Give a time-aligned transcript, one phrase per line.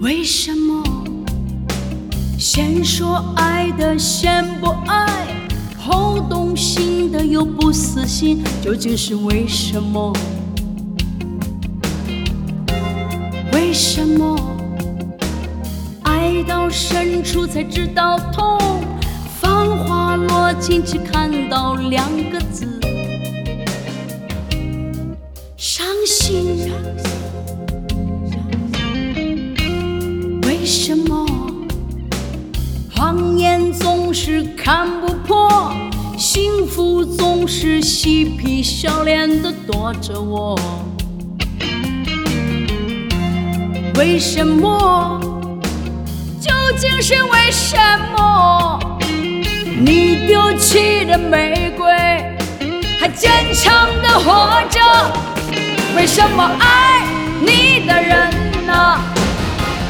[0.00, 0.82] 为什么
[2.38, 5.26] 先说爱的先不爱，
[5.78, 8.42] 后动心的又不死心？
[8.62, 10.12] 究竟是为什么？
[13.52, 14.36] 为什么
[16.70, 18.58] 深处才知道痛？
[19.40, 22.80] 繁华落尽只看到两个字：
[25.56, 26.70] 伤心。
[30.42, 31.26] 为什么
[32.94, 35.72] 谎言总是看不破，
[36.16, 40.58] 幸福总是嬉皮笑脸的躲着我？
[43.96, 45.37] 为什么？
[46.68, 47.78] 究竟是为什
[48.14, 48.78] 么？
[49.80, 51.86] 你丢弃的玫瑰
[53.00, 54.78] 还坚强的活着？
[55.96, 57.06] 为什么爱
[57.40, 58.30] 你的人
[58.66, 58.98] 呐？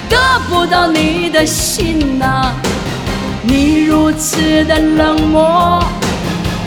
[0.08, 0.16] 得
[0.48, 2.54] 不到你的心呐、
[3.42, 5.82] 你如此的冷漠，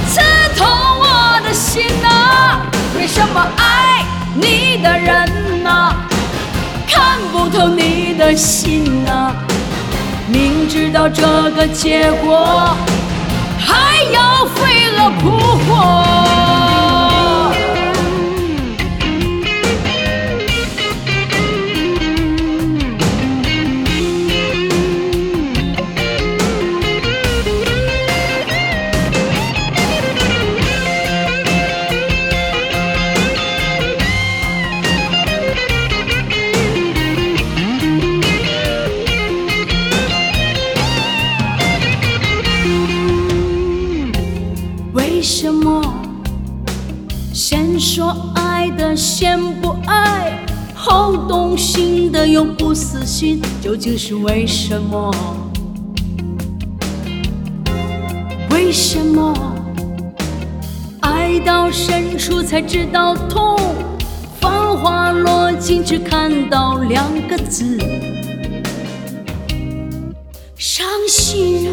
[0.09, 0.19] 刺
[0.57, 2.59] 痛我的心呐、
[2.97, 4.03] 为什么爱
[4.35, 5.95] 你的人呐、
[6.85, 9.33] 看不透你的心呐、
[10.31, 12.73] 明知道这个结果，
[13.59, 15.29] 还要飞蛾扑
[15.65, 16.00] 火。
[47.44, 53.41] 先说爱的先不爱，后动心的又不死心？
[53.59, 55.12] 究竟是为什么？
[58.51, 59.34] 为什么
[61.00, 63.57] 爱到深处才知道痛？
[64.40, 67.75] 繁华落尽只看到两个字：
[70.56, 71.72] 伤心。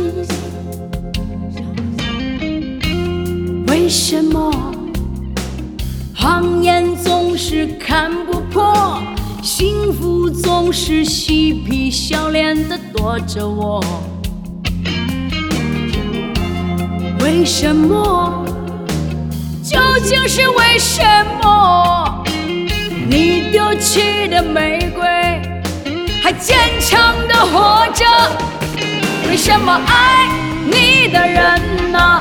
[3.67, 4.51] 为什么
[6.21, 9.01] 谎言总是看不破，
[9.41, 13.81] 幸福总是嬉皮笑脸的躲着我？
[17.21, 18.45] 为什么？
[19.62, 21.01] 究竟是为什
[21.41, 22.25] 么？
[23.09, 25.07] 你丢弃的玫瑰
[26.21, 28.05] 还坚强的活着？
[29.28, 30.28] 为什么爱
[30.67, 32.21] 你的人呐？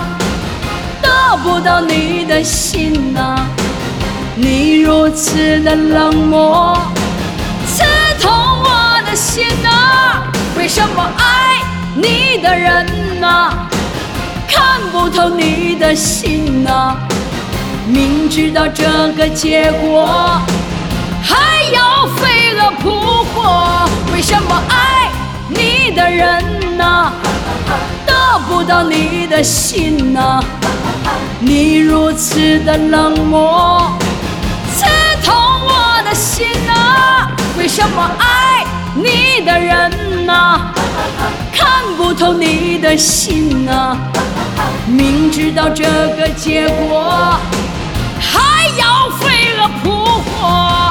[1.02, 3.36] 得不到你的心呐、
[4.40, 6.78] 你如此的冷漠，
[7.66, 7.84] 刺
[8.22, 10.22] 痛我的心呐、
[10.56, 11.64] 为什么爱
[11.96, 13.68] 你的人呐、
[14.48, 16.96] 看不透你的心呐、
[17.88, 18.84] 明知道这
[19.14, 20.40] 个结果，
[21.24, 22.92] 还要飞蛾扑
[23.34, 23.90] 火？
[24.14, 25.10] 为什么爱
[25.50, 27.12] 你的人呐、
[28.06, 28.14] 得
[28.48, 30.40] 不到你的心呐、
[31.40, 33.98] 你如此的冷漠，
[37.88, 38.66] 什么爱
[38.96, 40.74] 你的人呐？
[41.54, 43.96] 看不透你的心呐？
[44.86, 45.86] 明知道这
[46.18, 47.40] 个结果
[48.20, 50.87] 还要飞蛾扑火。